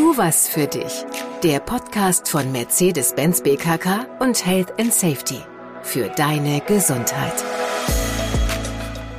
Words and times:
Tu 0.00 0.16
was 0.16 0.48
für 0.48 0.66
dich. 0.66 1.04
Der 1.42 1.60
Podcast 1.60 2.26
von 2.26 2.50
Mercedes-Benz 2.52 3.42
BKK 3.42 4.06
und 4.20 4.46
Health 4.46 4.72
and 4.80 4.94
Safety. 4.94 5.40
Für 5.82 6.08
deine 6.08 6.62
Gesundheit. 6.62 7.44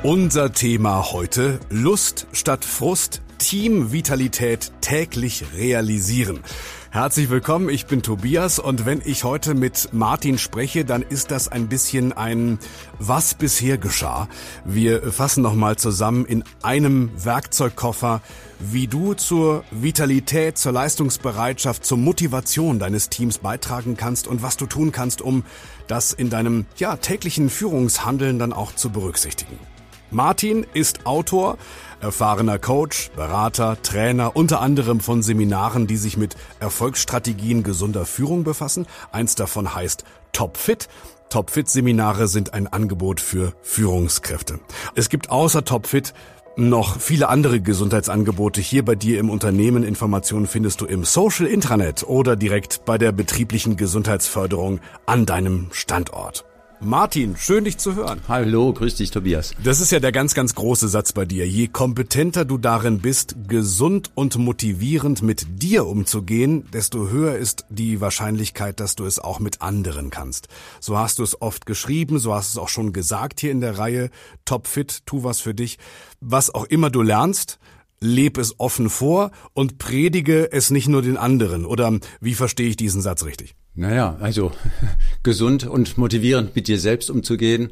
Unser 0.02 0.50
Thema 0.50 1.12
heute 1.12 1.60
Lust 1.70 2.26
statt 2.32 2.64
Frust, 2.64 3.22
Teamvitalität 3.42 4.70
täglich 4.82 5.44
realisieren. 5.56 6.44
Herzlich 6.92 7.28
willkommen, 7.28 7.70
ich 7.70 7.86
bin 7.86 8.00
Tobias 8.00 8.60
und 8.60 8.86
wenn 8.86 9.02
ich 9.04 9.24
heute 9.24 9.54
mit 9.54 9.88
Martin 9.92 10.38
spreche, 10.38 10.84
dann 10.84 11.02
ist 11.02 11.32
das 11.32 11.48
ein 11.48 11.66
bisschen 11.66 12.12
ein 12.12 12.60
Was 13.00 13.34
bisher 13.34 13.78
geschah. 13.78 14.28
Wir 14.64 15.12
fassen 15.12 15.42
nochmal 15.42 15.74
zusammen 15.74 16.24
in 16.24 16.44
einem 16.62 17.10
Werkzeugkoffer, 17.16 18.20
wie 18.60 18.86
du 18.86 19.14
zur 19.14 19.64
Vitalität, 19.72 20.56
zur 20.56 20.70
Leistungsbereitschaft, 20.70 21.84
zur 21.84 21.98
Motivation 21.98 22.78
deines 22.78 23.08
Teams 23.08 23.38
beitragen 23.38 23.96
kannst 23.96 24.28
und 24.28 24.44
was 24.44 24.56
du 24.56 24.66
tun 24.66 24.92
kannst, 24.92 25.20
um 25.20 25.42
das 25.88 26.12
in 26.12 26.30
deinem 26.30 26.66
ja, 26.76 26.96
täglichen 26.96 27.50
Führungshandeln 27.50 28.38
dann 28.38 28.52
auch 28.52 28.72
zu 28.72 28.90
berücksichtigen. 28.90 29.58
Martin 30.12 30.66
ist 30.74 31.06
Autor, 31.06 31.56
erfahrener 32.00 32.58
Coach, 32.58 33.10
Berater, 33.16 33.80
Trainer, 33.82 34.36
unter 34.36 34.60
anderem 34.60 35.00
von 35.00 35.22
Seminaren, 35.22 35.86
die 35.86 35.96
sich 35.96 36.18
mit 36.18 36.36
Erfolgsstrategien 36.60 37.62
gesunder 37.62 38.04
Führung 38.04 38.44
befassen. 38.44 38.86
Eins 39.10 39.36
davon 39.36 39.74
heißt 39.74 40.04
Topfit. 40.32 40.88
Topfit-Seminare 41.30 42.28
sind 42.28 42.52
ein 42.52 42.66
Angebot 42.66 43.20
für 43.20 43.54
Führungskräfte. 43.62 44.60
Es 44.94 45.08
gibt 45.08 45.30
außer 45.30 45.64
Topfit 45.64 46.12
noch 46.56 47.00
viele 47.00 47.30
andere 47.30 47.62
Gesundheitsangebote 47.62 48.60
hier 48.60 48.84
bei 48.84 48.94
dir 48.94 49.18
im 49.18 49.30
Unternehmen. 49.30 49.82
Informationen 49.82 50.46
findest 50.46 50.82
du 50.82 50.84
im 50.84 51.04
Social 51.04 51.46
Intranet 51.46 52.04
oder 52.04 52.36
direkt 52.36 52.84
bei 52.84 52.98
der 52.98 53.12
betrieblichen 53.12 53.78
Gesundheitsförderung 53.78 54.80
an 55.06 55.24
deinem 55.24 55.68
Standort. 55.72 56.44
Martin, 56.84 57.36
schön 57.36 57.62
dich 57.62 57.78
zu 57.78 57.94
hören. 57.94 58.20
Hallo, 58.26 58.72
grüß 58.72 58.96
dich, 58.96 59.12
Tobias. 59.12 59.54
Das 59.62 59.78
ist 59.78 59.92
ja 59.92 60.00
der 60.00 60.10
ganz, 60.10 60.34
ganz 60.34 60.56
große 60.56 60.88
Satz 60.88 61.12
bei 61.12 61.24
dir. 61.24 61.46
Je 61.46 61.68
kompetenter 61.68 62.44
du 62.44 62.58
darin 62.58 62.98
bist, 62.98 63.36
gesund 63.46 64.10
und 64.16 64.36
motivierend 64.36 65.22
mit 65.22 65.62
dir 65.62 65.86
umzugehen, 65.86 66.68
desto 66.72 67.08
höher 67.08 67.36
ist 67.36 67.66
die 67.70 68.00
Wahrscheinlichkeit, 68.00 68.80
dass 68.80 68.96
du 68.96 69.04
es 69.04 69.20
auch 69.20 69.38
mit 69.38 69.62
anderen 69.62 70.10
kannst. 70.10 70.48
So 70.80 70.98
hast 70.98 71.20
du 71.20 71.22
es 71.22 71.40
oft 71.40 71.66
geschrieben, 71.66 72.18
so 72.18 72.34
hast 72.34 72.52
du 72.52 72.58
es 72.58 72.64
auch 72.64 72.68
schon 72.68 72.92
gesagt 72.92 73.38
hier 73.38 73.52
in 73.52 73.60
der 73.60 73.78
Reihe. 73.78 74.10
Top 74.44 74.66
fit, 74.66 75.06
tu 75.06 75.22
was 75.22 75.40
für 75.40 75.54
dich. 75.54 75.78
Was 76.20 76.52
auch 76.52 76.64
immer 76.64 76.90
du 76.90 77.02
lernst, 77.02 77.60
leb 78.00 78.38
es 78.38 78.58
offen 78.58 78.90
vor 78.90 79.30
und 79.54 79.78
predige 79.78 80.50
es 80.50 80.70
nicht 80.70 80.88
nur 80.88 81.02
den 81.02 81.16
anderen. 81.16 81.64
Oder 81.64 82.00
wie 82.20 82.34
verstehe 82.34 82.68
ich 82.68 82.76
diesen 82.76 83.02
Satz 83.02 83.24
richtig? 83.24 83.54
Naja, 83.74 84.16
also 84.20 84.52
gesund 85.22 85.66
und 85.66 85.96
motivierend 85.98 86.54
mit 86.54 86.68
dir 86.68 86.78
selbst 86.78 87.10
umzugehen, 87.10 87.70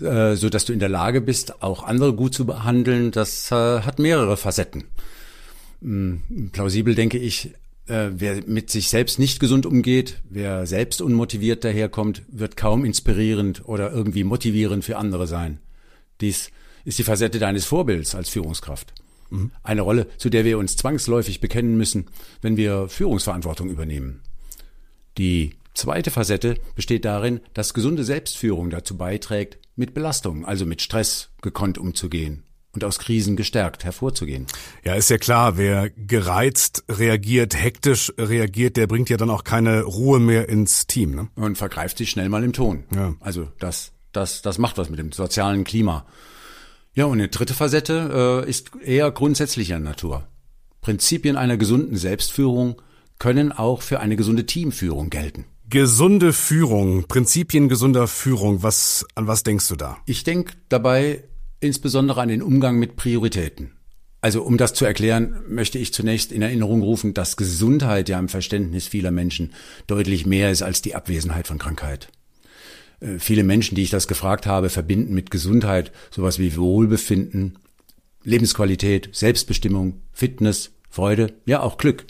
äh, 0.00 0.36
so 0.36 0.48
dass 0.48 0.64
du 0.64 0.72
in 0.72 0.78
der 0.78 0.88
Lage 0.88 1.20
bist, 1.20 1.62
auch 1.62 1.82
andere 1.82 2.14
gut 2.14 2.34
zu 2.34 2.46
behandeln, 2.46 3.10
das 3.10 3.50
äh, 3.50 3.80
hat 3.82 3.98
mehrere 3.98 4.36
Facetten. 4.36 4.84
Hm, 5.82 6.50
plausibel 6.52 6.94
denke 6.94 7.18
ich, 7.18 7.50
äh, 7.86 8.10
wer 8.12 8.42
mit 8.46 8.70
sich 8.70 8.88
selbst 8.88 9.18
nicht 9.18 9.40
gesund 9.40 9.66
umgeht, 9.66 10.20
wer 10.28 10.66
selbst 10.66 11.02
unmotiviert 11.02 11.64
daherkommt, 11.64 12.22
wird 12.28 12.56
kaum 12.56 12.84
inspirierend 12.84 13.68
oder 13.68 13.92
irgendwie 13.92 14.24
motivierend 14.24 14.84
für 14.84 14.96
andere 14.96 15.26
sein. 15.26 15.58
Dies 16.20 16.50
ist 16.84 16.98
die 16.98 17.04
Facette 17.04 17.38
deines 17.38 17.64
Vorbilds 17.64 18.14
als 18.14 18.28
Führungskraft. 18.28 18.94
Mhm. 19.30 19.52
Eine 19.62 19.82
Rolle, 19.82 20.06
zu 20.16 20.30
der 20.30 20.44
wir 20.44 20.58
uns 20.58 20.76
zwangsläufig 20.76 21.40
bekennen 21.40 21.76
müssen, 21.76 22.06
wenn 22.40 22.56
wir 22.56 22.88
Führungsverantwortung 22.88 23.68
übernehmen. 23.68 24.20
Die 25.18 25.54
zweite 25.74 26.10
Facette 26.10 26.56
besteht 26.74 27.04
darin, 27.04 27.40
dass 27.54 27.74
gesunde 27.74 28.04
Selbstführung 28.04 28.70
dazu 28.70 28.96
beiträgt, 28.96 29.58
mit 29.76 29.94
Belastung, 29.94 30.44
also 30.44 30.66
mit 30.66 30.82
Stress 30.82 31.30
gekonnt 31.42 31.78
umzugehen 31.78 32.44
und 32.72 32.84
aus 32.84 32.98
Krisen 32.98 33.36
gestärkt 33.36 33.84
hervorzugehen. 33.84 34.46
Ja, 34.84 34.94
ist 34.94 35.10
ja 35.10 35.18
klar, 35.18 35.56
wer 35.56 35.90
gereizt 35.90 36.84
reagiert, 36.88 37.60
hektisch 37.60 38.12
reagiert, 38.18 38.76
der 38.76 38.86
bringt 38.86 39.08
ja 39.10 39.16
dann 39.16 39.30
auch 39.30 39.44
keine 39.44 39.82
Ruhe 39.82 40.20
mehr 40.20 40.48
ins 40.48 40.86
Team. 40.86 41.14
Ne? 41.14 41.28
Und 41.34 41.58
vergreift 41.58 41.98
sich 41.98 42.10
schnell 42.10 42.28
mal 42.28 42.44
im 42.44 42.52
Ton. 42.52 42.84
Ja. 42.94 43.14
Also 43.20 43.48
das, 43.58 43.92
das, 44.12 44.42
das 44.42 44.58
macht 44.58 44.78
was 44.78 44.90
mit 44.90 44.98
dem 44.98 45.12
sozialen 45.12 45.64
Klima. 45.64 46.06
Ja, 46.94 47.06
und 47.06 47.18
eine 47.18 47.28
dritte 47.28 47.54
Facette 47.54 48.44
äh, 48.46 48.50
ist 48.50 48.72
eher 48.82 49.10
grundsätzlicher 49.10 49.78
Natur. 49.78 50.26
Prinzipien 50.80 51.36
einer 51.36 51.56
gesunden 51.56 51.96
Selbstführung 51.96 52.80
können 53.18 53.52
auch 53.52 53.82
für 53.82 54.00
eine 54.00 54.16
gesunde 54.16 54.46
Teamführung 54.46 55.10
gelten. 55.10 55.44
Gesunde 55.70 56.32
Führung, 56.32 57.04
Prinzipien 57.08 57.68
gesunder 57.68 58.08
Führung, 58.08 58.62
was, 58.62 59.06
an 59.14 59.26
was 59.26 59.42
denkst 59.42 59.68
du 59.68 59.76
da? 59.76 59.98
Ich 60.06 60.24
denke 60.24 60.54
dabei 60.68 61.24
insbesondere 61.60 62.20
an 62.20 62.28
den 62.28 62.42
Umgang 62.42 62.78
mit 62.78 62.96
Prioritäten. 62.96 63.72
Also 64.20 64.42
um 64.42 64.56
das 64.56 64.74
zu 64.74 64.84
erklären, 64.84 65.36
möchte 65.46 65.78
ich 65.78 65.92
zunächst 65.92 66.32
in 66.32 66.42
Erinnerung 66.42 66.82
rufen, 66.82 67.14
dass 67.14 67.36
Gesundheit 67.36 68.08
ja 68.08 68.18
im 68.18 68.28
Verständnis 68.28 68.88
vieler 68.88 69.10
Menschen 69.10 69.52
deutlich 69.86 70.26
mehr 70.26 70.50
ist 70.50 70.62
als 70.62 70.82
die 70.82 70.94
Abwesenheit 70.94 71.46
von 71.46 71.58
Krankheit. 71.58 72.08
Äh, 73.00 73.18
viele 73.18 73.44
Menschen, 73.44 73.76
die 73.76 73.82
ich 73.82 73.90
das 73.90 74.08
gefragt 74.08 74.46
habe, 74.46 74.70
verbinden 74.70 75.14
mit 75.14 75.30
Gesundheit 75.30 75.92
sowas 76.10 76.38
wie 76.38 76.56
Wohlbefinden, 76.56 77.58
Lebensqualität, 78.24 79.10
Selbstbestimmung, 79.12 80.02
Fitness, 80.12 80.72
Freude, 80.90 81.34
ja 81.46 81.60
auch 81.60 81.78
Glück. 81.78 82.04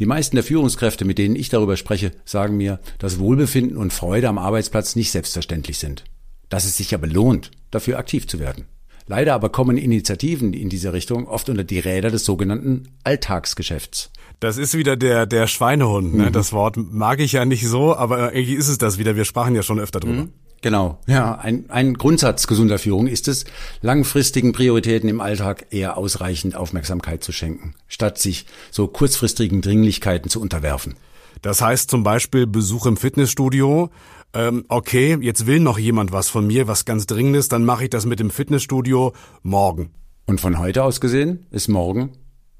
Die 0.00 0.06
meisten 0.06 0.34
der 0.34 0.42
Führungskräfte, 0.42 1.04
mit 1.04 1.18
denen 1.18 1.36
ich 1.36 1.50
darüber 1.50 1.76
spreche, 1.76 2.12
sagen 2.24 2.56
mir, 2.56 2.80
dass 2.98 3.18
Wohlbefinden 3.18 3.76
und 3.76 3.92
Freude 3.92 4.28
am 4.28 4.38
Arbeitsplatz 4.38 4.96
nicht 4.96 5.10
selbstverständlich 5.10 5.76
sind. 5.76 6.04
Dass 6.48 6.64
es 6.64 6.78
sich 6.78 6.94
aber 6.94 7.06
lohnt, 7.06 7.50
dafür 7.70 7.98
aktiv 7.98 8.26
zu 8.26 8.40
werden. 8.40 8.64
Leider 9.06 9.34
aber 9.34 9.50
kommen 9.50 9.76
Initiativen 9.76 10.54
in 10.54 10.70
diese 10.70 10.94
Richtung 10.94 11.26
oft 11.26 11.50
unter 11.50 11.64
die 11.64 11.80
Räder 11.80 12.10
des 12.10 12.24
sogenannten 12.24 12.88
Alltagsgeschäfts. 13.04 14.10
Das 14.38 14.56
ist 14.56 14.74
wieder 14.74 14.96
der, 14.96 15.26
der 15.26 15.46
Schweinehund. 15.46 16.14
Ne? 16.14 16.26
Mhm. 16.26 16.32
Das 16.32 16.54
Wort 16.54 16.78
mag 16.78 17.20
ich 17.20 17.32
ja 17.32 17.44
nicht 17.44 17.68
so, 17.68 17.94
aber 17.94 18.32
irgendwie 18.34 18.54
ist 18.54 18.68
es 18.68 18.78
das 18.78 18.96
wieder. 18.96 19.16
Wir 19.16 19.26
sprachen 19.26 19.54
ja 19.54 19.62
schon 19.62 19.78
öfter 19.78 20.00
drüber. 20.00 20.22
Mhm. 20.22 20.32
Genau, 20.62 20.98
ja, 21.06 21.36
ein, 21.38 21.70
ein 21.70 21.94
Grundsatz 21.94 22.46
gesunder 22.46 22.78
Führung 22.78 23.06
ist 23.06 23.28
es, 23.28 23.44
langfristigen 23.80 24.52
Prioritäten 24.52 25.08
im 25.08 25.20
Alltag 25.20 25.66
eher 25.70 25.96
ausreichend 25.96 26.54
Aufmerksamkeit 26.54 27.24
zu 27.24 27.32
schenken, 27.32 27.74
statt 27.88 28.18
sich 28.18 28.44
so 28.70 28.86
kurzfristigen 28.86 29.62
Dringlichkeiten 29.62 30.28
zu 30.28 30.40
unterwerfen. 30.40 30.96
Das 31.40 31.62
heißt 31.62 31.90
zum 31.90 32.02
Beispiel 32.02 32.46
Besuch 32.46 32.84
im 32.84 32.98
Fitnessstudio. 32.98 33.90
Ähm, 34.34 34.66
okay, 34.68 35.16
jetzt 35.22 35.46
will 35.46 35.60
noch 35.60 35.78
jemand 35.78 36.12
was 36.12 36.28
von 36.28 36.46
mir, 36.46 36.68
was 36.68 36.84
ganz 36.84 37.06
Dringendes, 37.06 37.48
dann 37.48 37.64
mache 37.64 37.84
ich 37.84 37.90
das 37.90 38.04
mit 38.04 38.20
dem 38.20 38.30
Fitnessstudio 38.30 39.14
morgen. 39.42 39.90
Und 40.26 40.42
von 40.42 40.58
heute 40.58 40.84
aus 40.84 41.00
gesehen 41.00 41.46
ist 41.50 41.68
morgen 41.68 42.12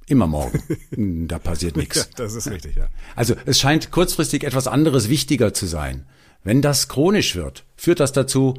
immer 0.06 0.27
morgen. 0.27 0.61
da 1.28 1.38
passiert 1.38 1.77
nichts. 1.77 1.97
Ja, 1.97 2.05
das 2.17 2.34
ist 2.34 2.50
richtig, 2.50 2.77
ja. 2.77 2.88
Also 3.15 3.34
es 3.47 3.61
scheint 3.61 3.91
kurzfristig 3.91 4.44
etwas 4.44 4.67
anderes 4.67 5.09
wichtiger 5.09 5.55
zu 5.55 5.67
sein. 5.67 6.06
Wenn 6.43 6.62
das 6.62 6.89
chronisch 6.89 7.37
wird, 7.37 7.65
führt 7.77 8.01
das 8.01 8.12
dazu, 8.12 8.55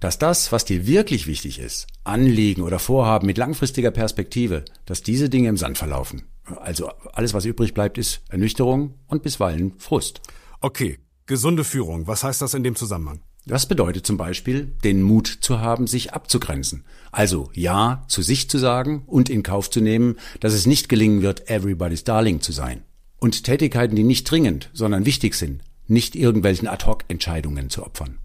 dass 0.00 0.18
das, 0.18 0.50
was 0.52 0.64
dir 0.64 0.86
wirklich 0.86 1.26
wichtig 1.26 1.58
ist, 1.58 1.86
Anliegen 2.04 2.62
oder 2.62 2.78
Vorhaben 2.78 3.26
mit 3.26 3.38
langfristiger 3.38 3.90
Perspektive, 3.90 4.64
dass 4.84 5.02
diese 5.02 5.30
Dinge 5.30 5.48
im 5.48 5.56
Sand 5.56 5.78
verlaufen. 5.78 6.24
Also 6.60 6.88
alles, 7.12 7.34
was 7.34 7.44
übrig 7.44 7.72
bleibt, 7.72 7.98
ist 7.98 8.20
Ernüchterung 8.28 8.94
und 9.06 9.22
bisweilen 9.22 9.74
Frust. 9.78 10.20
Okay, 10.60 10.98
gesunde 11.26 11.64
Führung. 11.64 12.06
Was 12.06 12.24
heißt 12.24 12.42
das 12.42 12.54
in 12.54 12.64
dem 12.64 12.74
Zusammenhang? 12.74 13.22
Das 13.46 13.66
bedeutet 13.66 14.06
zum 14.06 14.16
Beispiel, 14.16 14.72
den 14.84 15.02
Mut 15.02 15.38
zu 15.40 15.60
haben, 15.60 15.86
sich 15.86 16.12
abzugrenzen. 16.12 16.84
Also 17.10 17.50
Ja 17.54 18.04
zu 18.08 18.22
sich 18.22 18.48
zu 18.48 18.58
sagen 18.58 19.02
und 19.06 19.28
in 19.28 19.42
Kauf 19.42 19.70
zu 19.70 19.80
nehmen, 19.80 20.16
dass 20.40 20.52
es 20.52 20.66
nicht 20.66 20.88
gelingen 20.88 21.22
wird, 21.22 21.48
everybody's 21.48 22.04
darling 22.04 22.40
zu 22.40 22.52
sein. 22.52 22.82
Und 23.18 23.44
Tätigkeiten, 23.44 23.96
die 23.96 24.04
nicht 24.04 24.30
dringend, 24.30 24.70
sondern 24.72 25.06
wichtig 25.06 25.34
sind, 25.34 25.62
nicht 25.86 26.16
irgendwelchen 26.16 26.68
Ad-hoc-Entscheidungen 26.68 27.70
zu 27.70 27.84
opfern. 27.84 28.18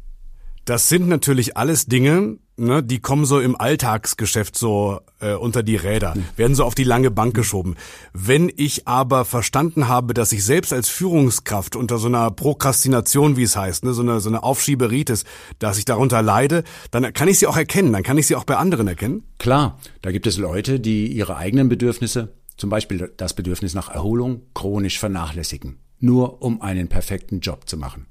Das 0.68 0.89
sind 0.89 1.07
natürlich 1.07 1.56
alles 1.56 1.86
Dinge, 1.86 2.39
ne, 2.57 2.83
die 2.83 3.00
kommen 3.00 3.24
so 3.24 3.39
im 3.39 3.56
Alltagsgeschäft 3.56 4.57
so 4.57 5.00
äh, 5.21 5.33
unter 5.33 5.63
die 5.63 5.77
Räder, 5.77 6.13
mhm. 6.15 6.25
werden 6.36 6.56
so 6.56 6.65
auf 6.65 6.75
die 6.75 6.83
lange 6.83 7.09
Bank 7.09 7.33
geschoben. 7.33 7.75
Wenn 8.12 8.51
ich 8.54 8.86
aber 8.86 9.24
verstanden 9.24 9.88
habe, 9.88 10.13
dass 10.13 10.33
ich 10.33 10.44
selbst 10.44 10.74
als 10.74 10.89
Führungskraft 10.89 11.77
unter 11.77 11.98
so 11.98 12.07
einer 12.07 12.31
Prokrastination, 12.31 13.38
wie 13.38 13.44
es 13.44 13.56
heißt, 13.56 13.86
ne, 13.86 13.94
so 13.94 14.01
eine, 14.01 14.19
so 14.19 14.27
eine 14.27 14.44
Aufschieberitis, 14.44 15.24
dass 15.59 15.77
ich 15.77 15.86
darunter 15.86 16.21
leide, 16.21 16.65
dann 16.92 17.13
kann 17.13 17.30
ich 17.30 17.39
sie 17.39 17.48
auch 17.48 17.56
erkennen, 17.56 17.94
dann 17.94 18.04
kann 18.04 18.18
ich 18.18 18.27
sie 18.27 18.36
auch 18.36 18.44
bei 18.44 18.57
anderen 18.57 18.89
erkennen. 18.89 19.24
Klar, 19.39 19.80
da 20.01 20.12
gibt 20.12 20.27
es 20.27 20.38
Leute, 20.38 20.81
die 20.81 21.07
ihre 21.07 21.38
eigenen 21.38 21.69
Bedürfnisse, 21.69 22.33
zum 22.57 22.69
Beispiel 22.69 23.13
das 23.15 23.36
Bedürfnis 23.36 23.74
nach 23.74 23.88
Erholung, 23.88 24.42
chronisch 24.54 25.00
vernachlässigen 25.00 25.77
nur 26.00 26.42
um 26.42 26.62
einen 26.62 26.88
perfekten 26.88 27.40
Job 27.40 27.68
zu 27.68 27.78
machen. 27.78 28.06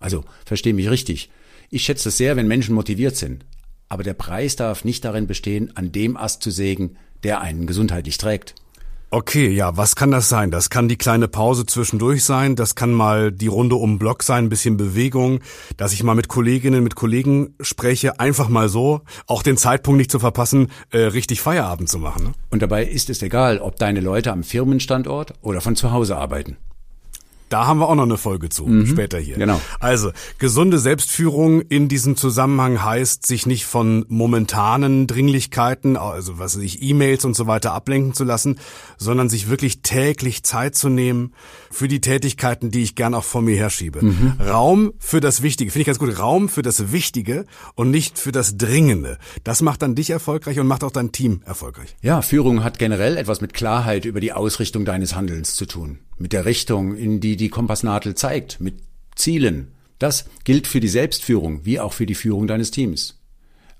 Also, 0.00 0.24
versteh 0.44 0.72
mich 0.72 0.90
richtig. 0.90 1.30
Ich 1.70 1.84
schätze 1.84 2.08
es 2.08 2.16
sehr, 2.16 2.36
wenn 2.36 2.48
Menschen 2.48 2.74
motiviert 2.74 3.16
sind. 3.16 3.44
Aber 3.88 4.02
der 4.02 4.14
Preis 4.14 4.56
darf 4.56 4.84
nicht 4.84 5.04
darin 5.04 5.26
bestehen, 5.26 5.76
an 5.76 5.92
dem 5.92 6.16
Ast 6.16 6.42
zu 6.42 6.50
sägen, 6.50 6.96
der 7.22 7.40
einen 7.40 7.66
gesundheitlich 7.66 8.18
trägt. 8.18 8.54
Okay, 9.10 9.48
ja, 9.48 9.74
was 9.74 9.96
kann 9.96 10.10
das 10.10 10.28
sein? 10.28 10.50
Das 10.50 10.68
kann 10.68 10.86
die 10.86 10.98
kleine 10.98 11.28
Pause 11.28 11.64
zwischendurch 11.64 12.24
sein, 12.24 12.56
das 12.56 12.74
kann 12.74 12.92
mal 12.92 13.32
die 13.32 13.46
Runde 13.46 13.74
um 13.74 13.92
den 13.92 13.98
Block 13.98 14.22
sein, 14.22 14.44
ein 14.44 14.48
bisschen 14.50 14.76
Bewegung, 14.76 15.40
dass 15.78 15.94
ich 15.94 16.02
mal 16.02 16.14
mit 16.14 16.28
Kolleginnen, 16.28 16.84
mit 16.84 16.94
Kollegen 16.94 17.54
spreche, 17.62 18.20
einfach 18.20 18.50
mal 18.50 18.68
so, 18.68 19.00
auch 19.26 19.42
den 19.42 19.56
Zeitpunkt 19.56 19.96
nicht 19.96 20.10
zu 20.10 20.18
verpassen, 20.18 20.70
äh, 20.90 20.98
richtig 20.98 21.40
Feierabend 21.40 21.88
zu 21.88 21.98
machen. 21.98 22.24
Ne? 22.24 22.32
Und 22.50 22.60
dabei 22.60 22.84
ist 22.84 23.08
es 23.08 23.22
egal, 23.22 23.60
ob 23.60 23.76
deine 23.76 24.00
Leute 24.00 24.30
am 24.30 24.42
Firmenstandort 24.42 25.32
oder 25.40 25.62
von 25.62 25.74
zu 25.74 25.90
Hause 25.90 26.18
arbeiten. 26.18 26.58
Da 27.48 27.66
haben 27.66 27.80
wir 27.80 27.88
auch 27.88 27.94
noch 27.94 28.04
eine 28.04 28.18
Folge 28.18 28.48
zu, 28.48 28.66
mhm, 28.66 28.86
später 28.86 29.18
hier. 29.18 29.36
Genau. 29.36 29.60
Also, 29.80 30.10
gesunde 30.38 30.78
Selbstführung 30.78 31.60
in 31.62 31.88
diesem 31.88 32.16
Zusammenhang 32.16 32.82
heißt, 32.82 33.26
sich 33.26 33.46
nicht 33.46 33.64
von 33.64 34.04
momentanen 34.08 35.06
Dringlichkeiten, 35.06 35.96
also 35.96 36.38
was 36.38 36.56
weiß 36.56 36.62
ich, 36.62 36.82
E-Mails 36.82 37.24
und 37.24 37.34
so 37.34 37.46
weiter 37.46 37.72
ablenken 37.72 38.14
zu 38.14 38.24
lassen, 38.24 38.58
sondern 38.96 39.28
sich 39.28 39.48
wirklich 39.48 39.82
täglich 39.82 40.42
Zeit 40.42 40.74
zu 40.74 40.88
nehmen 40.88 41.32
für 41.70 41.88
die 41.88 42.00
Tätigkeiten, 42.00 42.70
die 42.70 42.82
ich 42.82 42.94
gern 42.94 43.14
auch 43.14 43.24
vor 43.24 43.42
mir 43.42 43.56
herschiebe. 43.56 44.04
Mhm. 44.04 44.32
Raum 44.40 44.92
für 44.98 45.20
das 45.20 45.42
Wichtige, 45.42 45.70
finde 45.70 45.82
ich 45.82 45.86
ganz 45.86 45.98
gut, 45.98 46.18
Raum 46.18 46.48
für 46.48 46.62
das 46.62 46.92
Wichtige 46.92 47.44
und 47.74 47.90
nicht 47.90 48.18
für 48.18 48.32
das 48.32 48.56
Dringende. 48.56 49.18
Das 49.44 49.62
macht 49.62 49.82
dann 49.82 49.94
dich 49.94 50.10
erfolgreich 50.10 50.58
und 50.58 50.66
macht 50.66 50.84
auch 50.84 50.90
dein 50.90 51.12
Team 51.12 51.42
erfolgreich. 51.44 51.96
Ja, 52.02 52.22
Führung 52.22 52.64
hat 52.64 52.78
generell 52.78 53.16
etwas 53.16 53.40
mit 53.40 53.54
Klarheit 53.54 54.04
über 54.04 54.20
die 54.20 54.32
Ausrichtung 54.32 54.84
deines 54.84 55.14
Handelns 55.14 55.54
zu 55.54 55.66
tun 55.66 55.98
mit 56.18 56.32
der 56.32 56.44
Richtung, 56.44 56.96
in 56.96 57.20
die 57.20 57.36
die 57.36 57.48
Kompassnadel 57.48 58.14
zeigt, 58.14 58.60
mit 58.60 58.80
Zielen. 59.14 59.72
Das 59.98 60.26
gilt 60.44 60.66
für 60.66 60.80
die 60.80 60.88
Selbstführung 60.88 61.64
wie 61.64 61.80
auch 61.80 61.92
für 61.92 62.06
die 62.06 62.14
Führung 62.14 62.46
deines 62.46 62.70
Teams. 62.70 63.20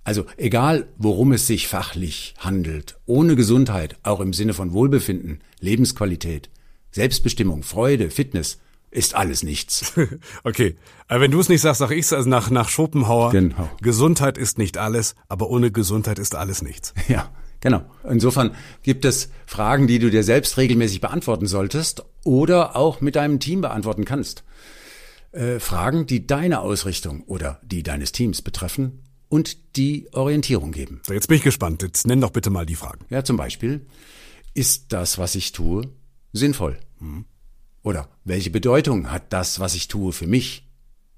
Also 0.04 0.24
egal, 0.36 0.88
worum 0.96 1.32
es 1.32 1.46
sich 1.46 1.68
fachlich 1.68 2.34
handelt, 2.38 2.98
ohne 3.04 3.36
Gesundheit, 3.36 3.96
auch 4.02 4.20
im 4.20 4.32
Sinne 4.32 4.54
von 4.54 4.72
Wohlbefinden, 4.72 5.40
Lebensqualität, 5.60 6.48
Selbstbestimmung, 6.90 7.62
Freude, 7.62 8.10
Fitness, 8.10 8.58
ist 8.90 9.14
alles 9.14 9.42
nichts. 9.42 9.92
okay, 10.44 10.76
aber 11.08 11.20
wenn 11.20 11.30
du 11.30 11.40
es 11.40 11.50
nicht 11.50 11.60
sagst, 11.60 11.80
sag 11.80 11.90
ich's. 11.90 12.14
Also 12.14 12.28
nach 12.28 12.48
nach 12.50 12.70
Schopenhauer. 12.70 13.32
Genau. 13.32 13.68
Gesundheit 13.82 14.38
ist 14.38 14.56
nicht 14.56 14.78
alles, 14.78 15.14
aber 15.28 15.50
ohne 15.50 15.70
Gesundheit 15.70 16.18
ist 16.18 16.34
alles 16.34 16.62
nichts. 16.62 16.94
Ja, 17.08 17.30
Genau. 17.60 17.82
Insofern 18.08 18.54
gibt 18.82 19.04
es 19.04 19.30
Fragen, 19.46 19.88
die 19.88 19.98
du 19.98 20.10
dir 20.10 20.22
selbst 20.22 20.56
regelmäßig 20.58 21.00
beantworten 21.00 21.46
solltest 21.46 22.04
oder 22.28 22.76
auch 22.76 23.00
mit 23.00 23.16
deinem 23.16 23.40
Team 23.40 23.62
beantworten 23.62 24.04
kannst. 24.04 24.44
Äh, 25.32 25.60
Fragen, 25.60 26.06
die 26.06 26.26
deine 26.26 26.60
Ausrichtung 26.60 27.22
oder 27.22 27.58
die 27.62 27.82
deines 27.82 28.12
Teams 28.12 28.42
betreffen 28.42 29.02
und 29.30 29.76
die 29.76 30.08
Orientierung 30.12 30.70
geben. 30.72 31.00
So, 31.06 31.14
jetzt 31.14 31.28
bin 31.28 31.38
ich 31.38 31.42
gespannt. 31.42 31.82
Jetzt 31.82 32.06
nenn 32.06 32.20
doch 32.20 32.30
bitte 32.30 32.50
mal 32.50 32.66
die 32.66 32.74
Fragen. 32.74 33.06
Ja, 33.08 33.24
zum 33.24 33.38
Beispiel, 33.38 33.86
ist 34.52 34.92
das, 34.92 35.16
was 35.16 35.36
ich 35.36 35.52
tue, 35.52 35.88
sinnvoll? 36.34 36.78
Mhm. 37.00 37.24
Oder 37.82 38.10
welche 38.24 38.50
Bedeutung 38.50 39.10
hat 39.10 39.32
das, 39.32 39.58
was 39.58 39.74
ich 39.74 39.88
tue, 39.88 40.12
für 40.12 40.26
mich? 40.26 40.68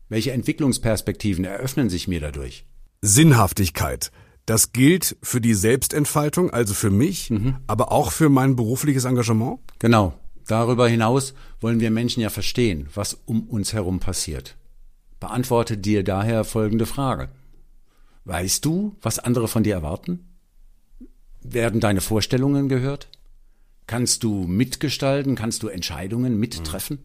Welche 0.08 0.30
Entwicklungsperspektiven 0.30 1.44
eröffnen 1.44 1.90
sich 1.90 2.06
mir 2.06 2.20
dadurch? 2.20 2.66
Sinnhaftigkeit. 3.02 4.12
Das 4.46 4.72
gilt 4.72 5.16
für 5.22 5.40
die 5.40 5.54
Selbstentfaltung, 5.54 6.50
also 6.50 6.72
für 6.72 6.90
mich, 6.90 7.30
mhm. 7.30 7.56
aber 7.66 7.90
auch 7.90 8.12
für 8.12 8.28
mein 8.28 8.54
berufliches 8.54 9.06
Engagement? 9.06 9.58
Genau. 9.80 10.19
Darüber 10.50 10.88
hinaus 10.88 11.32
wollen 11.61 11.79
wir 11.79 11.93
Menschen 11.93 12.23
ja 12.23 12.29
verstehen, 12.29 12.88
was 12.93 13.19
um 13.25 13.43
uns 13.44 13.73
herum 13.73 14.00
passiert. 14.00 14.56
Beantworte 15.20 15.79
dir 15.79 16.02
daher 16.02 16.43
folgende 16.43 16.87
Frage. 16.87 17.29
Weißt 18.25 18.64
du, 18.64 18.97
was 19.00 19.20
andere 19.20 19.47
von 19.47 19.62
dir 19.62 19.75
erwarten? 19.75 20.26
Werden 21.41 21.79
deine 21.79 22.00
Vorstellungen 22.00 22.69
gehört? 22.69 23.08
Kannst 23.87 24.25
du 24.25 24.44
mitgestalten? 24.49 25.37
Kannst 25.37 25.62
du 25.62 25.69
Entscheidungen 25.69 26.41
mittreffen? 26.41 26.99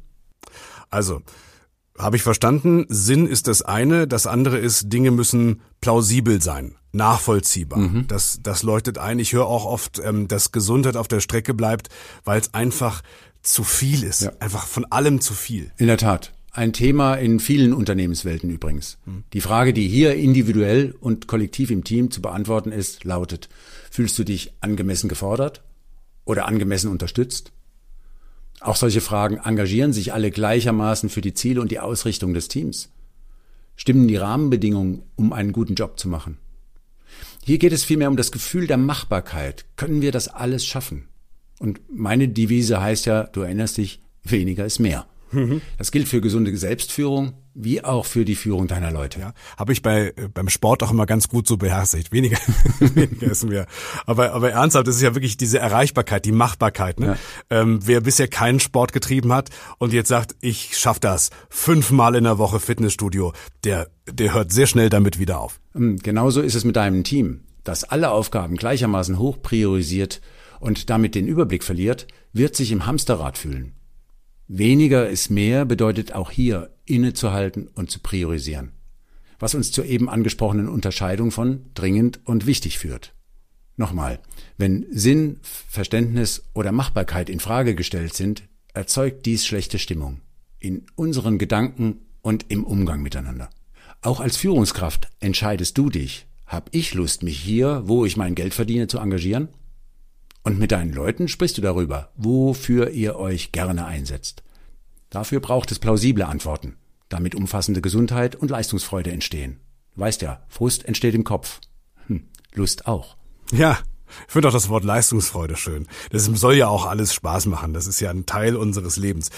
Also, 0.89 1.21
habe 1.99 2.15
ich 2.15 2.23
verstanden, 2.23 2.85
Sinn 2.89 3.27
ist 3.27 3.47
das 3.47 3.61
eine, 3.61 4.07
das 4.07 4.25
andere 4.25 4.57
ist, 4.57 4.91
Dinge 4.91 5.11
müssen 5.11 5.61
plausibel 5.81 6.41
sein, 6.41 6.75
nachvollziehbar. 6.93 7.79
Mhm. 7.79 8.07
Das, 8.07 8.39
das 8.41 8.63
leuchtet 8.63 8.97
ein. 8.97 9.19
Ich 9.19 9.33
höre 9.33 9.45
auch 9.45 9.65
oft, 9.65 9.99
ähm, 9.99 10.27
dass 10.27 10.51
Gesundheit 10.51 10.97
auf 10.97 11.07
der 11.07 11.19
Strecke 11.19 11.53
bleibt, 11.53 11.89
weil 12.23 12.41
es 12.41 12.53
einfach 12.53 13.01
zu 13.45 13.63
viel 13.63 14.03
ist. 14.03 14.23
Ja. 14.23 14.31
Einfach 14.39 14.67
von 14.67 14.85
allem 14.85 15.21
zu 15.21 15.33
viel. 15.33 15.71
In 15.77 15.87
der 15.87 15.97
Tat. 15.97 16.33
Ein 16.51 16.71
Thema 16.71 17.15
in 17.15 17.39
vielen 17.39 17.73
Unternehmenswelten 17.73 18.49
übrigens. 18.49 18.97
Mhm. 19.05 19.23
Die 19.33 19.41
Frage, 19.41 19.73
die 19.73 19.87
hier 19.87 20.15
individuell 20.15 20.95
und 20.99 21.27
kollektiv 21.27 21.69
im 21.69 21.83
Team 21.83 22.11
zu 22.11 22.21
beantworten 22.21 22.71
ist, 22.71 23.03
lautet, 23.03 23.49
fühlst 23.91 24.17
du 24.17 24.23
dich 24.23 24.53
angemessen 24.61 25.09
gefordert 25.09 25.63
oder 26.23 26.47
angemessen 26.47 26.89
unterstützt? 26.89 27.51
Auch 28.61 28.77
solche 28.77 29.01
Fragen, 29.01 29.37
engagieren 29.37 29.91
sich 29.91 30.13
alle 30.13 30.31
gleichermaßen 30.31 31.09
für 31.09 31.21
die 31.21 31.33
Ziele 31.33 31.61
und 31.61 31.71
die 31.71 31.79
Ausrichtung 31.79 32.33
des 32.33 32.47
Teams? 32.47 32.89
Stimmen 33.75 34.07
die 34.07 34.15
Rahmenbedingungen, 34.15 35.03
um 35.15 35.33
einen 35.33 35.51
guten 35.51 35.75
Job 35.75 35.99
zu 35.99 36.07
machen? 36.07 36.37
Hier 37.43 37.57
geht 37.57 37.73
es 37.73 37.83
vielmehr 37.83 38.09
um 38.09 38.17
das 38.17 38.31
Gefühl 38.31 38.65
der 38.65 38.77
Machbarkeit. 38.77 39.65
Können 39.75 40.01
wir 40.01 40.11
das 40.11 40.29
alles 40.29 40.65
schaffen? 40.65 41.09
Und 41.59 41.81
meine 41.89 42.27
Devise 42.27 42.81
heißt 42.81 43.05
ja, 43.05 43.23
du 43.23 43.41
erinnerst 43.41 43.77
dich, 43.77 44.01
weniger 44.23 44.65
ist 44.65 44.79
mehr. 44.79 45.05
Mhm. 45.31 45.61
Das 45.77 45.91
gilt 45.91 46.07
für 46.07 46.21
gesunde 46.21 46.55
Selbstführung 46.55 47.33
wie 47.55 47.83
auch 47.83 48.05
für 48.05 48.25
die 48.25 48.35
Führung 48.35 48.67
deiner 48.67 48.91
Leute. 48.91 49.19
Ja, 49.19 49.33
habe 49.57 49.71
ich 49.71 49.81
bei 49.81 50.13
äh, 50.15 50.27
beim 50.31 50.49
Sport 50.49 50.83
auch 50.83 50.91
immer 50.91 51.05
ganz 51.05 51.29
gut 51.29 51.47
so 51.47 51.57
beherzigt. 51.57 52.11
Weniger, 52.11 52.37
weniger 52.79 53.31
ist 53.31 53.45
mehr. 53.45 53.65
Aber 54.05 54.33
aber 54.33 54.51
ernsthaft, 54.51 54.87
das 54.87 54.97
ist 54.97 55.01
ja 55.01 55.15
wirklich 55.15 55.37
diese 55.37 55.59
Erreichbarkeit, 55.59 56.25
die 56.25 56.33
Machbarkeit. 56.33 56.99
Ne? 56.99 57.17
Ja. 57.49 57.61
Ähm, 57.61 57.79
wer 57.83 58.01
bisher 58.01 58.27
keinen 58.27 58.59
Sport 58.59 58.91
getrieben 58.91 59.31
hat 59.31 59.49
und 59.77 59.93
jetzt 59.93 60.09
sagt, 60.09 60.35
ich 60.41 60.77
schaff 60.77 60.99
das 60.99 61.29
fünfmal 61.49 62.15
in 62.15 62.25
der 62.25 62.37
Woche 62.37 62.59
Fitnessstudio, 62.59 63.33
der 63.63 63.87
der 64.11 64.33
hört 64.33 64.51
sehr 64.51 64.67
schnell 64.67 64.89
damit 64.89 65.17
wieder 65.17 65.39
auf. 65.39 65.59
Hm, 65.73 65.97
genauso 65.97 66.41
ist 66.41 66.55
es 66.55 66.65
mit 66.65 66.75
deinem 66.75 67.03
Team, 67.03 67.41
das 67.63 67.85
alle 67.85 68.11
Aufgaben 68.11 68.57
gleichermaßen 68.57 69.17
hoch 69.17 69.41
priorisiert 69.41 70.21
und 70.59 70.89
damit 70.89 71.15
den 71.15 71.27
Überblick 71.27 71.63
verliert, 71.63 72.07
wird 72.33 72.55
sich 72.55 72.71
im 72.71 72.85
Hamsterrad 72.85 73.37
fühlen. 73.37 73.73
Weniger 74.47 75.09
ist 75.09 75.29
mehr 75.29 75.65
bedeutet 75.65 76.13
auch 76.13 76.29
hier 76.29 76.69
innezuhalten 76.85 77.67
und 77.67 77.89
zu 77.89 77.99
priorisieren, 77.99 78.71
was 79.39 79.55
uns 79.55 79.71
zur 79.71 79.85
eben 79.85 80.09
angesprochenen 80.09 80.69
Unterscheidung 80.69 81.31
von 81.31 81.65
dringend 81.73 82.19
und 82.25 82.45
wichtig 82.45 82.77
führt. 82.77 83.13
Nochmal, 83.77 84.19
wenn 84.57 84.85
Sinn, 84.91 85.39
Verständnis 85.41 86.43
oder 86.53 86.71
Machbarkeit 86.71 87.29
in 87.29 87.39
Frage 87.39 87.75
gestellt 87.75 88.13
sind, 88.13 88.43
erzeugt 88.73 89.25
dies 89.25 89.45
schlechte 89.45 89.79
Stimmung 89.79 90.21
in 90.59 90.85
unseren 90.95 91.37
Gedanken 91.37 92.01
und 92.21 92.45
im 92.49 92.63
Umgang 92.63 93.01
miteinander. 93.01 93.49
Auch 94.01 94.19
als 94.19 94.37
Führungskraft 94.37 95.09
entscheidest 95.19 95.77
du 95.77 95.89
dich, 95.89 96.25
hab 96.47 96.69
ich 96.73 96.93
Lust, 96.93 97.23
mich 97.23 97.39
hier, 97.39 97.83
wo 97.85 98.05
ich 98.05 98.17
mein 98.17 98.35
Geld 98.35 98.53
verdiene, 98.53 98.87
zu 98.87 98.99
engagieren? 98.99 99.49
Und 100.45 100.59
mit 100.59 100.71
deinen 100.71 100.93
Leuten 100.93 101.27
sprichst 101.27 101.57
du 101.57 101.61
darüber, 101.63 102.11
wofür 102.15 102.91
ihr 102.91 103.15
euch 103.15 103.51
gerne 103.51 103.85
einsetzt. 103.85 104.43
Dafür 105.09 105.39
braucht 105.39 105.71
es 105.71 105.79
plausible 105.79 106.27
Antworten, 106.27 106.75
damit 107.09 107.33
umfassende 107.33 107.81
Gesundheit 107.81 108.35
und 108.35 108.51
Leistungsfreude 108.51 109.11
entstehen. 109.11 109.59
Weißt 109.95 110.21
ja, 110.21 110.43
Frust 110.47 110.85
entsteht 110.85 111.15
im 111.15 111.23
Kopf. 111.23 111.61
Hm, 112.05 112.27
Lust 112.53 112.85
auch. 112.85 113.17
Ja, 113.51 113.79
ich 114.27 114.33
finde 114.33 114.49
auch 114.49 114.53
das 114.53 114.69
Wort 114.69 114.83
Leistungsfreude 114.83 115.55
schön. 115.55 115.87
Das 116.11 116.25
soll 116.25 116.53
ja 116.53 116.67
auch 116.67 116.85
alles 116.85 117.15
Spaß 117.15 117.47
machen. 117.47 117.73
Das 117.73 117.87
ist 117.87 117.99
ja 117.99 118.11
ein 118.11 118.27
Teil 118.27 118.55
unseres 118.55 118.97
Lebens. 118.97 119.31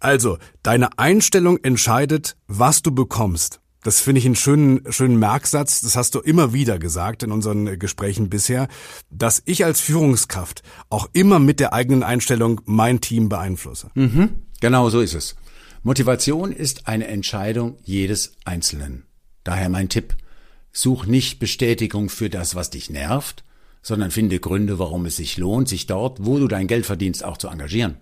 Also, 0.00 0.38
deine 0.62 0.98
Einstellung 0.98 1.58
entscheidet, 1.58 2.34
was 2.46 2.80
du 2.80 2.92
bekommst. 2.92 3.60
Das 3.86 4.00
finde 4.00 4.18
ich 4.18 4.26
einen 4.26 4.34
schönen, 4.34 4.80
schönen 4.90 5.16
Merksatz. 5.16 5.80
Das 5.80 5.94
hast 5.94 6.16
du 6.16 6.18
immer 6.18 6.52
wieder 6.52 6.80
gesagt 6.80 7.22
in 7.22 7.30
unseren 7.30 7.78
Gesprächen 7.78 8.28
bisher, 8.28 8.66
dass 9.10 9.44
ich 9.44 9.64
als 9.64 9.80
Führungskraft 9.80 10.64
auch 10.90 11.08
immer 11.12 11.38
mit 11.38 11.60
der 11.60 11.72
eigenen 11.72 12.02
Einstellung 12.02 12.60
mein 12.64 13.00
Team 13.00 13.28
beeinflusse. 13.28 13.92
Mhm, 13.94 14.42
genau 14.60 14.90
so 14.90 15.00
ist 15.00 15.14
es. 15.14 15.36
Motivation 15.84 16.50
ist 16.50 16.88
eine 16.88 17.06
Entscheidung 17.06 17.76
jedes 17.84 18.32
Einzelnen. 18.44 19.04
Daher 19.44 19.68
mein 19.68 19.88
Tipp. 19.88 20.16
Such 20.72 21.06
nicht 21.06 21.38
Bestätigung 21.38 22.08
für 22.08 22.28
das, 22.28 22.56
was 22.56 22.70
dich 22.70 22.90
nervt, 22.90 23.44
sondern 23.82 24.10
finde 24.10 24.40
Gründe, 24.40 24.80
warum 24.80 25.06
es 25.06 25.14
sich 25.14 25.36
lohnt, 25.36 25.68
sich 25.68 25.86
dort, 25.86 26.26
wo 26.26 26.40
du 26.40 26.48
dein 26.48 26.66
Geld 26.66 26.86
verdienst, 26.86 27.22
auch 27.24 27.36
zu 27.36 27.46
engagieren. 27.46 27.98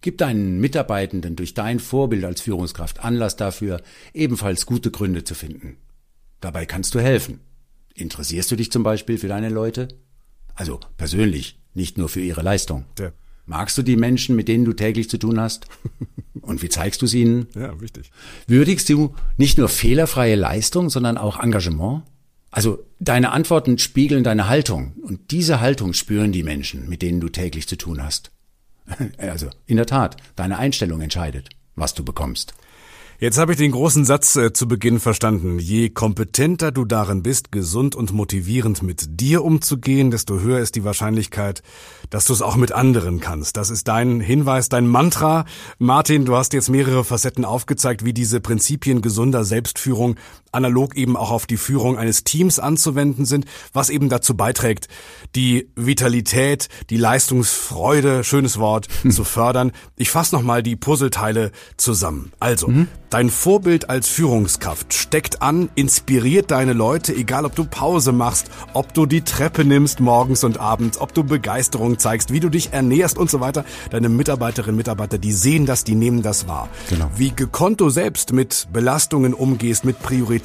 Gib 0.00 0.18
deinen 0.18 0.60
Mitarbeitenden 0.60 1.34
durch 1.34 1.54
dein 1.54 1.80
Vorbild 1.80 2.24
als 2.24 2.40
Führungskraft 2.40 3.00
Anlass 3.00 3.36
dafür, 3.36 3.82
ebenfalls 4.14 4.66
gute 4.66 4.90
Gründe 4.90 5.24
zu 5.24 5.34
finden. 5.34 5.76
Dabei 6.40 6.66
kannst 6.66 6.94
du 6.94 7.00
helfen. 7.00 7.40
Interessierst 7.94 8.50
du 8.50 8.56
dich 8.56 8.70
zum 8.70 8.84
Beispiel 8.84 9.18
für 9.18 9.28
deine 9.28 9.48
Leute? 9.48 9.88
Also 10.54 10.78
persönlich, 10.96 11.58
nicht 11.74 11.98
nur 11.98 12.08
für 12.08 12.20
ihre 12.20 12.42
Leistung. 12.42 12.84
Ja. 12.98 13.12
Magst 13.44 13.78
du 13.78 13.82
die 13.82 13.96
Menschen, 13.96 14.36
mit 14.36 14.46
denen 14.46 14.64
du 14.64 14.72
täglich 14.72 15.08
zu 15.08 15.18
tun 15.18 15.40
hast? 15.40 15.66
Und 16.42 16.62
wie 16.62 16.68
zeigst 16.68 17.02
du 17.02 17.06
es 17.06 17.14
ihnen? 17.14 17.48
Ja, 17.54 17.80
wichtig. 17.80 18.10
Würdigst 18.46 18.88
du 18.88 19.14
nicht 19.36 19.58
nur 19.58 19.68
fehlerfreie 19.68 20.36
Leistung, 20.36 20.90
sondern 20.90 21.18
auch 21.18 21.42
Engagement? 21.42 22.02
Also 22.50 22.84
deine 22.98 23.32
Antworten 23.32 23.78
spiegeln 23.78 24.24
deine 24.24 24.48
Haltung 24.48 24.94
und 25.02 25.30
diese 25.30 25.60
Haltung 25.60 25.92
spüren 25.92 26.32
die 26.32 26.42
Menschen, 26.42 26.88
mit 26.88 27.02
denen 27.02 27.20
du 27.20 27.28
täglich 27.28 27.68
zu 27.68 27.76
tun 27.76 28.02
hast. 28.02 28.30
Also 29.18 29.48
in 29.66 29.76
der 29.76 29.86
Tat, 29.86 30.16
deine 30.36 30.58
Einstellung 30.58 31.00
entscheidet, 31.00 31.50
was 31.76 31.94
du 31.94 32.04
bekommst. 32.04 32.54
Jetzt 33.20 33.36
habe 33.36 33.50
ich 33.50 33.58
den 33.58 33.72
großen 33.72 34.04
Satz 34.04 34.36
äh, 34.36 34.52
zu 34.52 34.68
Beginn 34.68 35.00
verstanden. 35.00 35.58
Je 35.58 35.88
kompetenter 35.90 36.70
du 36.70 36.84
darin 36.84 37.24
bist, 37.24 37.50
gesund 37.50 37.96
und 37.96 38.12
motivierend 38.12 38.84
mit 38.84 39.20
dir 39.20 39.42
umzugehen, 39.42 40.12
desto 40.12 40.38
höher 40.38 40.60
ist 40.60 40.76
die 40.76 40.84
Wahrscheinlichkeit, 40.84 41.64
dass 42.10 42.26
du 42.26 42.32
es 42.32 42.42
auch 42.42 42.54
mit 42.54 42.70
anderen 42.70 43.18
kannst. 43.18 43.56
Das 43.56 43.70
ist 43.70 43.88
dein 43.88 44.20
Hinweis, 44.20 44.68
dein 44.68 44.86
Mantra. 44.86 45.46
Martin, 45.78 46.26
du 46.26 46.36
hast 46.36 46.52
jetzt 46.52 46.68
mehrere 46.68 47.02
Facetten 47.02 47.44
aufgezeigt, 47.44 48.04
wie 48.04 48.12
diese 48.12 48.40
Prinzipien 48.40 49.02
gesunder 49.02 49.42
Selbstführung 49.42 50.14
analog 50.52 50.96
eben 50.96 51.16
auch 51.16 51.30
auf 51.30 51.46
die 51.46 51.56
Führung 51.56 51.98
eines 51.98 52.24
Teams 52.24 52.58
anzuwenden 52.58 53.24
sind, 53.24 53.46
was 53.72 53.90
eben 53.90 54.08
dazu 54.08 54.36
beiträgt, 54.36 54.88
die 55.34 55.70
Vitalität, 55.76 56.68
die 56.90 56.96
Leistungsfreude, 56.96 58.24
schönes 58.24 58.58
Wort, 58.58 58.88
hm. 59.02 59.10
zu 59.10 59.24
fördern. 59.24 59.72
Ich 59.96 60.10
fasse 60.10 60.34
nochmal 60.34 60.62
die 60.62 60.76
Puzzleteile 60.76 61.52
zusammen. 61.76 62.32
Also, 62.38 62.68
mhm. 62.68 62.88
Dein 63.10 63.30
Vorbild 63.30 63.88
als 63.88 64.06
Führungskraft 64.06 64.92
steckt 64.92 65.40
an, 65.40 65.70
inspiriert 65.74 66.50
deine 66.50 66.74
Leute, 66.74 67.14
egal 67.14 67.46
ob 67.46 67.54
du 67.54 67.64
Pause 67.64 68.12
machst, 68.12 68.50
ob 68.74 68.92
du 68.92 69.06
die 69.06 69.22
Treppe 69.22 69.64
nimmst 69.64 69.98
morgens 70.00 70.44
und 70.44 70.60
abends, 70.60 71.00
ob 71.00 71.14
du 71.14 71.24
Begeisterung 71.24 71.98
zeigst, 71.98 72.34
wie 72.34 72.40
du 72.40 72.50
dich 72.50 72.74
ernährst 72.74 73.16
und 73.16 73.30
so 73.30 73.40
weiter. 73.40 73.64
Deine 73.90 74.10
Mitarbeiterinnen 74.10 74.74
und 74.74 74.76
Mitarbeiter, 74.76 75.16
die 75.16 75.32
sehen 75.32 75.64
das, 75.64 75.84
die 75.84 75.94
nehmen 75.94 76.20
das 76.20 76.48
wahr. 76.48 76.68
Genau. 76.90 77.10
Wie 77.16 77.34
gekonnt 77.34 77.80
du 77.80 77.88
selbst 77.88 78.34
mit 78.34 78.68
Belastungen 78.74 79.32
umgehst, 79.32 79.86
mit 79.86 80.02
Prioritäten, 80.02 80.37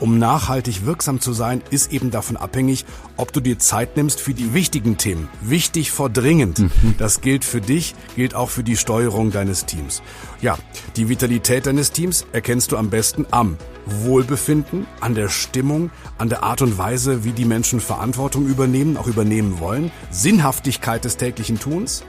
um 0.00 0.18
nachhaltig 0.18 0.84
wirksam 0.86 1.20
zu 1.20 1.32
sein, 1.32 1.62
ist 1.70 1.92
eben 1.92 2.10
davon 2.10 2.36
abhängig, 2.36 2.84
ob 3.16 3.32
du 3.32 3.40
dir 3.40 3.58
Zeit 3.58 3.96
nimmst 3.96 4.20
für 4.20 4.34
die 4.34 4.54
wichtigen 4.54 4.96
Themen. 4.96 5.28
Wichtig 5.40 5.90
vor 5.90 6.10
dringend. 6.10 6.58
Mhm. 6.58 6.94
Das 6.98 7.20
gilt 7.20 7.44
für 7.44 7.60
dich, 7.60 7.94
gilt 8.16 8.34
auch 8.34 8.50
für 8.50 8.62
die 8.62 8.76
Steuerung 8.76 9.30
deines 9.30 9.66
Teams. 9.66 10.02
Ja, 10.40 10.58
die 10.96 11.08
Vitalität 11.08 11.66
deines 11.66 11.92
Teams 11.92 12.26
erkennst 12.32 12.72
du 12.72 12.76
am 12.76 12.90
besten 12.90 13.26
am 13.30 13.56
Wohlbefinden, 13.86 14.86
an 15.00 15.14
der 15.14 15.28
Stimmung, 15.28 15.90
an 16.18 16.28
der 16.28 16.42
Art 16.42 16.62
und 16.62 16.78
Weise, 16.78 17.24
wie 17.24 17.32
die 17.32 17.44
Menschen 17.44 17.80
Verantwortung 17.80 18.46
übernehmen, 18.46 18.96
auch 18.96 19.06
übernehmen 19.06 19.60
wollen, 19.60 19.90
Sinnhaftigkeit 20.10 21.04
des 21.04 21.16
täglichen 21.16 21.58
Tuns, 21.58 22.04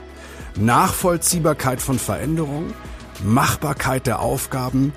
Nachvollziehbarkeit 0.56 1.80
von 1.80 1.98
Veränderungen, 1.98 2.72
Machbarkeit 3.24 4.06
der 4.06 4.20
Aufgaben 4.20 4.92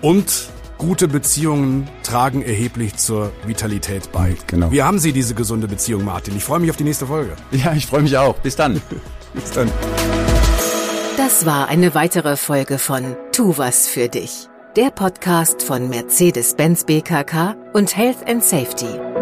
und 0.00 0.50
gute 0.78 1.08
Beziehungen 1.08 1.88
tragen 2.02 2.42
erheblich 2.42 2.96
zur 2.96 3.32
Vitalität 3.44 4.10
bei. 4.12 4.36
Genau. 4.46 4.70
Wie 4.70 4.82
haben 4.82 4.98
Sie 4.98 5.12
diese 5.12 5.34
gesunde 5.34 5.68
Beziehung, 5.68 6.04
Martin? 6.04 6.36
Ich 6.36 6.44
freue 6.44 6.60
mich 6.60 6.70
auf 6.70 6.76
die 6.76 6.84
nächste 6.84 7.06
Folge. 7.06 7.32
Ja, 7.50 7.74
ich 7.74 7.86
freue 7.86 8.02
mich 8.02 8.16
auch. 8.16 8.36
Bis 8.36 8.56
dann. 8.56 8.80
Bis 9.34 9.50
dann. 9.50 9.70
Das 11.16 11.44
war 11.44 11.68
eine 11.68 11.94
weitere 11.94 12.36
Folge 12.36 12.78
von 12.78 13.16
Tu 13.32 13.58
was 13.58 13.88
für 13.88 14.08
dich, 14.08 14.48
der 14.76 14.90
Podcast 14.90 15.62
von 15.62 15.88
Mercedes-Benz 15.88 16.84
BKK 16.84 17.56
und 17.72 17.96
Health 17.96 18.26
and 18.26 18.42
Safety. 18.42 19.17